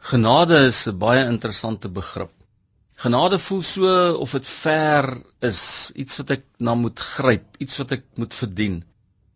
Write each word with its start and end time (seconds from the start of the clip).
Genade 0.00 0.58
is 0.66 0.86
'n 0.88 0.96
baie 0.98 1.24
interessante 1.28 1.88
begrip. 1.88 2.32
Genade 2.96 3.38
voel 3.38 3.60
so 3.62 4.14
of 4.24 4.32
dit 4.32 4.46
ver 4.46 5.06
is, 5.48 5.60
iets 5.94 6.16
wat 6.20 6.30
ek 6.30 6.44
na 6.58 6.74
moet 6.74 6.98
gryp, 6.98 7.44
iets 7.58 7.76
wat 7.78 7.92
ek 7.92 8.04
moet 8.16 8.34
verdien. 8.34 8.82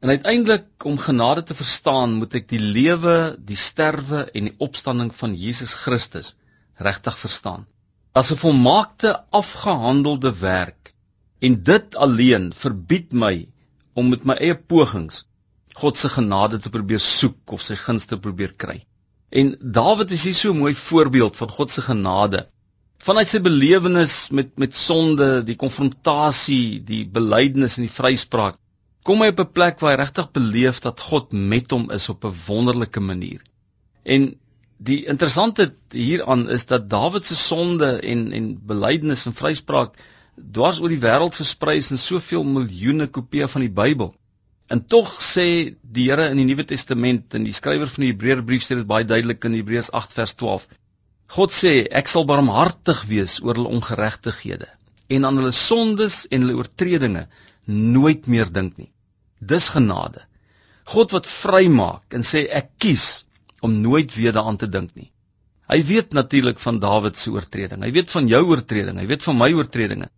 En 0.00 0.08
uiteindelik 0.08 0.84
om 0.84 0.98
genade 0.98 1.42
te 1.42 1.54
verstaan, 1.54 2.18
moet 2.20 2.34
ek 2.34 2.48
die 2.48 2.60
lewe, 2.60 3.36
die 3.38 3.56
sterwe 3.56 4.22
en 4.32 4.48
die 4.48 4.54
opstanding 4.58 5.10
van 5.14 5.34
Jesus 5.34 5.74
Christus 5.74 6.34
regtig 6.76 7.18
verstaan. 7.18 7.66
As 8.12 8.32
'n 8.32 8.40
volmaakte 8.44 9.16
afgehandelde 9.30 10.32
werk 10.40 10.94
en 11.40 11.62
dit 11.62 11.96
alleen 11.96 12.52
verbied 12.52 13.12
my 13.12 13.48
om 13.94 14.08
met 14.08 14.24
my 14.24 14.36
eie 14.40 14.56
pogings 14.56 15.24
God 15.74 15.96
se 15.96 16.08
genade 16.08 16.58
te 16.58 16.70
probeer 16.70 17.00
soek 17.00 17.52
of 17.52 17.62
sy 17.62 17.76
gunste 17.76 18.18
probeer 18.18 18.52
kry. 18.52 18.84
En 19.30 19.54
Dawid 19.60 20.10
is 20.10 20.24
hier 20.26 20.34
so 20.34 20.52
'n 20.52 20.58
mooi 20.58 20.74
voorbeeld 20.74 21.36
van 21.36 21.50
God 21.50 21.70
se 21.70 21.82
genade. 21.82 22.48
Vanuit 22.98 23.28
sy 23.28 23.40
belewenis 23.40 24.30
met 24.30 24.58
met 24.58 24.74
sonde, 24.76 25.42
die 25.44 25.56
konfrontasie, 25.56 26.82
die 26.84 27.04
belydenis 27.06 27.76
en 27.78 27.86
die 27.86 27.94
vryspraak, 27.94 28.58
kom 29.02 29.22
hy 29.22 29.28
op 29.32 29.40
'n 29.40 29.52
plek 29.52 29.78
waar 29.80 29.94
hy 29.94 30.00
regtig 30.02 30.30
beleef 30.32 30.80
dat 30.80 31.00
God 31.00 31.32
met 31.32 31.70
hom 31.70 31.90
is 31.90 32.08
op 32.08 32.24
'n 32.24 32.34
wonderlike 32.46 33.00
manier. 33.00 33.40
En 34.02 34.34
die 34.76 35.06
interessante 35.06 35.72
hieraan 35.92 36.48
is 36.50 36.66
dat 36.66 36.90
Dawid 36.90 37.26
se 37.26 37.36
sonde 37.36 38.00
en 38.00 38.32
en 38.32 38.58
belydenis 38.66 39.26
en 39.26 39.34
vryspraak 39.34 39.96
dwars 40.52 40.80
oor 40.80 40.88
die 40.88 41.04
wêreld 41.06 41.36
versprei 41.36 41.76
is 41.76 41.90
in 41.90 41.98
soveel 41.98 42.44
miljoene 42.44 43.06
kopieë 43.06 43.48
van 43.48 43.60
die 43.60 43.74
Bybel. 43.82 44.14
En 44.70 44.82
tog 44.86 45.10
sê 45.18 45.46
die 45.82 46.06
Here 46.08 46.28
in 46.30 46.38
die 46.38 46.46
Nuwe 46.46 46.64
Testament 46.72 47.34
en 47.34 47.46
die 47.46 47.54
skrywer 47.56 47.90
van 47.90 48.04
die 48.04 48.12
Hebreërbrief 48.12 48.62
sê 48.62 48.76
dit 48.78 48.86
baie 48.86 49.06
duidelik 49.08 49.44
in 49.48 49.56
Hebreërs 49.58 49.90
8 50.00 50.14
vers 50.18 50.34
12. 50.42 50.66
God 51.34 51.54
sê 51.54 51.72
ek 52.00 52.10
sal 52.10 52.26
barmhartig 52.28 53.02
wees 53.10 53.38
oor 53.42 53.58
hulle 53.58 53.72
ongeregtighede 53.78 54.68
en 55.10 55.26
aan 55.26 55.40
hulle 55.40 55.54
sondes 55.54 56.22
en 56.30 56.44
hulle 56.44 56.58
oortredinge 56.60 57.24
nooit 57.66 58.26
meer 58.30 58.50
dink 58.54 58.78
nie. 58.78 58.90
Dis 59.40 59.68
genade. 59.74 60.22
God 60.94 61.14
wat 61.16 61.26
vrymaak 61.30 62.14
en 62.14 62.26
sê 62.26 62.46
ek 62.60 62.70
kies 62.82 63.24
om 63.66 63.74
nooit 63.82 64.14
weer 64.14 64.34
daaraan 64.36 64.58
te 64.60 64.70
dink 64.70 64.94
nie. 64.94 65.10
Hy 65.70 65.82
weet 65.86 66.14
natuurlik 66.14 66.58
van 66.58 66.80
Dawid 66.82 67.18
se 67.18 67.30
oortreding. 67.30 67.82
Hy 67.86 67.90
weet 67.94 68.10
van 68.10 68.26
jou 68.30 68.40
oortreding. 68.54 68.98
Hy 68.98 69.06
weet 69.06 69.26
van 69.26 69.38
my 69.38 69.52
oortredinge. 69.54 70.08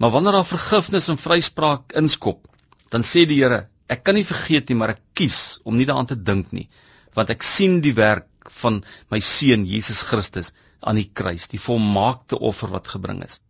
Maar 0.00 0.14
wanneer 0.14 0.38
daar 0.38 0.48
vergifnis 0.48 1.08
en 1.12 1.20
vryspraak 1.20 1.92
inskop, 2.00 2.46
dan 2.92 3.04
sê 3.04 3.26
die 3.28 3.42
Here, 3.42 3.66
Ek 3.92 4.04
kan 4.06 4.16
nie 4.16 4.24
vergeet 4.24 4.70
nie, 4.70 4.78
maar 4.80 4.94
ek 4.94 5.02
kies 5.18 5.38
om 5.68 5.76
nie 5.76 5.86
daaraan 5.88 6.08
te 6.10 6.16
dink 6.30 6.52
nie, 6.56 6.68
want 7.16 7.30
ek 7.34 7.44
sien 7.44 7.80
die 7.84 7.92
werk 7.96 8.52
van 8.62 8.78
my 9.12 9.20
seun 9.20 9.66
Jesus 9.68 10.00
Christus 10.08 10.52
aan 10.80 11.00
die 11.00 11.10
kruis, 11.20 11.48
die 11.52 11.60
volmaakte 11.60 12.38
offer 12.50 12.72
wat 12.72 12.88
gebring 12.94 13.20
is. 13.26 13.40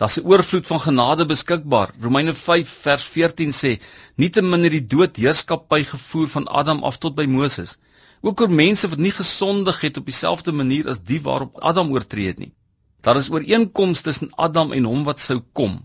Daar's 0.00 0.16
'n 0.18 0.24
oorvloed 0.32 0.66
van 0.66 0.80
genade 0.80 1.26
beskikbaar. 1.32 1.92
Romeine 2.00 2.34
5 2.34 2.68
vers 2.86 3.04
14 3.16 3.52
sê: 3.52 3.72
"Nietemin 4.16 4.62
het 4.66 4.72
die 4.72 4.86
dood 4.94 5.20
heerskappy 5.20 5.82
gevoer 5.90 6.28
van 6.36 6.48
Adam 6.60 6.82
af 6.90 6.98
tot 6.98 7.14
by 7.14 7.26
Moses, 7.34 7.76
ook 8.22 8.40
oor 8.40 8.56
mense 8.62 8.88
wat 8.88 8.98
nie 8.98 9.12
gesondig 9.18 9.80
het 9.80 10.00
op 10.00 10.08
dieselfde 10.08 10.52
manier 10.52 10.88
as 10.88 11.04
die 11.12 11.20
waarop 11.28 11.60
Adam 11.72 11.92
oortree 11.92 12.26
het 12.32 12.38
nie. 12.38 12.52
Daar 13.00 13.16
is 13.16 13.30
ooreenkomste 13.30 14.08
tussen 14.08 14.32
Adam 14.36 14.72
en 14.72 14.84
hom 14.84 15.04
wat 15.04 15.20
sou 15.20 15.42
kom." 15.52 15.82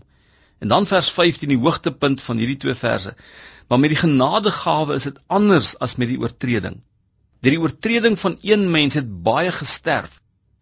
En 0.58 0.68
dan 0.68 0.86
vers 0.86 1.10
15 1.12 1.48
die 1.48 1.58
hoogtepunt 1.58 2.22
van 2.22 2.36
hierdie 2.40 2.56
twee 2.56 2.74
verse. 2.74 3.14
Maar 3.68 3.80
met 3.82 3.92
die 3.92 4.00
genadegawe 4.00 4.94
is 4.94 5.08
dit 5.08 5.18
anders 5.26 5.74
as 5.78 5.96
met 6.00 6.08
die 6.08 6.20
oortreding. 6.20 6.80
Deur 7.40 7.56
die 7.56 7.60
oortreding 7.60 8.18
van 8.18 8.38
een 8.40 8.70
mens 8.70 8.94
het 8.94 9.10
baie 9.22 9.52
gesterf, 9.52 10.20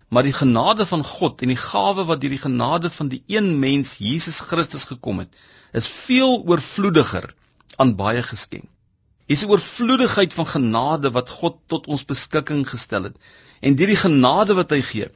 maar 0.09 0.27
die 0.27 0.35
genade 0.35 0.87
van 0.87 1.05
God 1.05 1.43
en 1.43 1.53
die 1.53 1.61
gawe 1.61 2.05
wat 2.09 2.21
deur 2.21 2.35
die 2.35 2.43
genade 2.43 2.91
van 2.91 3.09
die 3.13 3.23
een 3.31 3.59
mens 3.59 3.97
Jesus 4.03 4.41
Christus 4.41 4.85
gekom 4.91 5.23
het, 5.23 5.31
is 5.73 5.89
veel 5.89 6.43
oorvloediger 6.43 7.31
aan 7.77 7.95
baie 7.99 8.23
geskenk. 8.23 8.69
Dis 9.27 9.45
'n 9.45 9.51
oorvloedigheid 9.51 10.35
van 10.37 10.47
genade 10.47 11.11
wat 11.11 11.31
God 11.31 11.57
tot 11.67 11.87
ons 11.87 12.05
beskikking 12.05 12.67
gestel 12.69 13.03
het. 13.09 13.17
En 13.61 13.75
deur 13.75 13.87
die 13.87 14.03
genade 14.03 14.55
wat 14.55 14.71
hy 14.71 14.83
gee, 14.83 15.09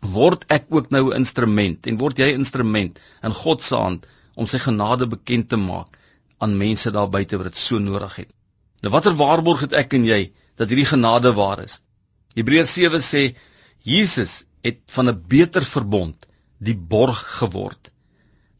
word 0.00 0.44
ek 0.48 0.66
ook 0.70 0.90
nou 0.90 1.10
'n 1.10 1.16
instrument 1.16 1.86
en 1.86 1.98
word 1.98 2.18
jy 2.18 2.32
'n 2.32 2.40
instrument 2.40 2.98
in 3.22 3.32
God 3.32 3.62
se 3.62 3.74
hand 3.74 4.06
om 4.34 4.46
sy 4.46 4.58
genade 4.58 5.06
bekend 5.06 5.48
te 5.48 5.56
maak 5.56 5.98
aan 6.38 6.56
mense 6.58 6.90
daar 6.90 7.10
buite 7.10 7.36
wat 7.36 7.46
dit 7.46 7.56
so 7.56 7.78
nodig 7.78 8.16
het. 8.16 8.30
Nou 8.82 8.92
watter 8.92 9.14
waarborg 9.14 9.60
het 9.60 9.72
ek 9.72 9.94
en 9.94 10.04
jy 10.04 10.32
dat 10.56 10.68
hierdie 10.68 10.86
genade 10.86 11.32
waar 11.34 11.62
is? 11.64 11.82
Hebreërs 12.34 12.72
7 12.72 13.00
sê 13.02 13.36
Jesus 13.82 14.44
het 14.62 14.78
van 14.86 15.08
'n 15.08 15.24
beter 15.28 15.64
verbond 15.64 16.26
die 16.58 16.76
borg 16.76 17.18
geword. 17.40 17.90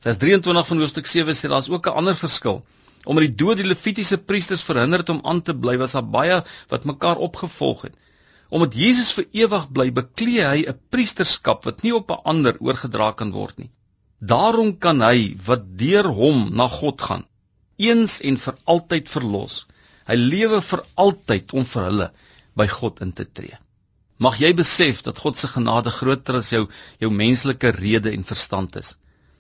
Vers 0.01 0.19
23 0.19 0.67
van 0.67 0.79
hoofstuk 0.79 1.07
7 1.07 1.35
sê 1.35 1.49
daar's 1.49 1.71
ook 1.71 1.87
'n 1.87 1.99
ander 2.03 2.17
verskil. 2.17 2.65
Omdat 3.05 3.25
die 3.25 3.35
dood 3.35 3.57
die 3.57 3.67
levitiese 3.67 4.19
priesters 4.19 4.63
verhinder 4.63 4.99
het 4.99 5.09
om 5.09 5.21
aan 5.23 5.43
te 5.43 5.55
bly, 5.55 5.77
was 5.79 5.93
daar 5.93 6.11
baie 6.11 6.45
wat 6.69 6.85
mekaar 6.85 7.17
opgevolg 7.17 7.83
het. 7.83 7.97
Omdat 8.49 8.77
Jesus 8.81 9.13
vir 9.17 9.27
ewig 9.45 9.65
bly, 9.77 9.91
beklee 9.93 10.45
hy 10.45 10.61
'n 10.71 10.79
priesterskap 10.93 11.67
wat 11.69 11.83
nie 11.85 11.95
op 11.97 12.11
'n 12.11 12.23
ander 12.33 12.57
oorgedra 12.61 13.13
kan 13.13 13.33
word 13.33 13.59
nie. 13.59 13.71
Daarom 14.21 14.79
kan 14.79 15.01
hy 15.01 15.37
wat 15.47 15.67
deur 15.79 16.09
hom 16.21 16.49
na 16.55 16.69
God 16.69 17.01
gaan, 17.01 17.27
eens 17.77 18.21
en 18.21 18.37
vir 18.37 18.57
altyd 18.65 19.09
verlos. 19.09 19.67
Hy 20.09 20.17
lewe 20.17 20.61
vir 20.61 20.83
altyd 20.97 21.53
om 21.53 21.65
vir 21.65 21.85
hulle 21.85 22.11
by 22.57 22.67
God 22.67 23.01
in 23.01 23.13
te 23.13 23.25
tree. 23.25 23.59
Mag 24.19 24.41
jy 24.41 24.53
besef 24.59 25.03
dat 25.07 25.19
God 25.19 25.37
se 25.37 25.47
genade 25.47 25.91
groter 25.91 26.41
as 26.41 26.51
jou 26.51 26.65
jou 26.99 27.11
menslike 27.11 27.71
rede 27.77 28.11
en 28.11 28.25
verstand 28.25 28.77
is. 28.77 28.97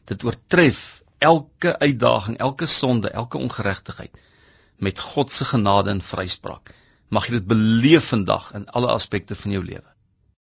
Dit 0.06 0.24
oortref 0.24 1.02
elke 1.18 1.78
uitdaging, 1.78 2.38
elke 2.38 2.66
sonde, 2.66 3.10
elke 3.10 3.38
ongeregtigheid 3.38 4.14
met 4.78 4.98
God 4.98 5.32
se 5.34 5.44
genade 5.44 5.90
en 5.90 6.00
vryspraak. 6.00 6.70
Mag 7.08 7.28
jy 7.28 7.38
dit 7.38 7.46
beleef 7.48 8.10
vandag 8.12 8.50
in 8.58 8.66
alle 8.76 8.90
aspekte 8.92 9.34
van 9.34 9.54
jou 9.56 9.62
lewe. 9.64 9.86